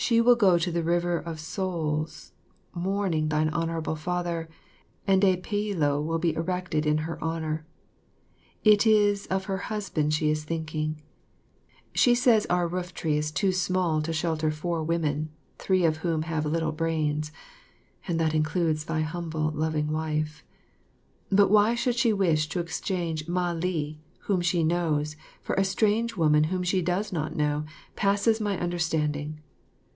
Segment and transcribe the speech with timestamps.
[0.00, 2.30] She will go to the River or Souls
[2.72, 4.48] mourning thine Honourable Father,
[5.08, 7.66] and a pailo will be erected in her honour.
[8.62, 11.02] It is or her household she is thinking.
[11.96, 16.46] She says our rooftree is too small to shelter four women, three or whom have
[16.46, 17.32] little brains
[18.06, 20.26] and that includes thy humble, loving wire
[21.28, 26.16] but why she should wish to exchange Mah li, whom she knows, for a strange
[26.16, 27.64] woman whom she does not know,
[27.96, 29.40] passes my understanding.